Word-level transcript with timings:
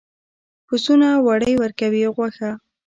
پسونه 0.67 1.09
وړۍ 1.25 1.53
ورکوي 1.57 2.01
او 2.07 2.13
غوښه. 2.17 2.51